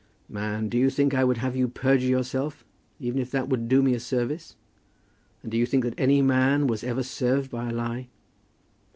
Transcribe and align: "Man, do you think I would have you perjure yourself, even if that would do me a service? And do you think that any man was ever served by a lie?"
"Man, 0.27 0.67
do 0.67 0.79
you 0.79 0.89
think 0.89 1.13
I 1.13 1.23
would 1.23 1.37
have 1.37 1.55
you 1.55 1.67
perjure 1.67 2.07
yourself, 2.09 2.65
even 2.99 3.21
if 3.21 3.29
that 3.29 3.49
would 3.49 3.67
do 3.67 3.83
me 3.83 3.93
a 3.93 3.99
service? 3.99 4.55
And 5.43 5.51
do 5.51 5.57
you 5.59 5.65
think 5.67 5.83
that 5.83 5.93
any 5.95 6.23
man 6.23 6.65
was 6.65 6.83
ever 6.83 7.03
served 7.03 7.51
by 7.51 7.69
a 7.69 7.71
lie?" 7.71 8.07